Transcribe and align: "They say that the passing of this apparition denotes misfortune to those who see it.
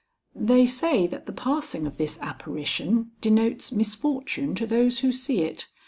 "They 0.35 0.65
say 0.65 1.05
that 1.05 1.27
the 1.27 1.31
passing 1.31 1.85
of 1.85 1.97
this 1.97 2.17
apparition 2.23 3.11
denotes 3.21 3.71
misfortune 3.71 4.55
to 4.55 4.65
those 4.65 5.01
who 5.01 5.11
see 5.11 5.41
it. 5.41 5.67